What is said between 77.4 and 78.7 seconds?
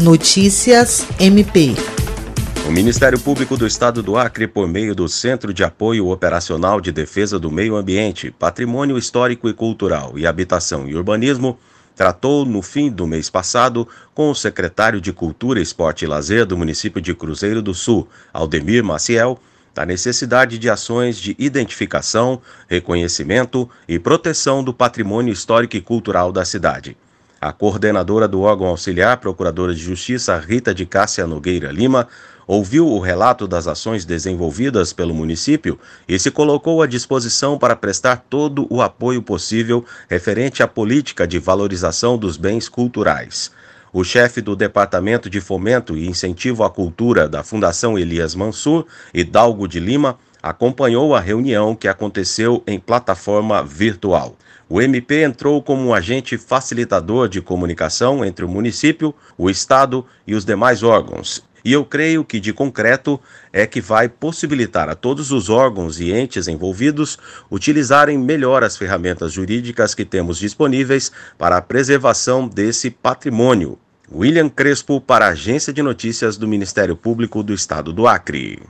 do Estado do Acre.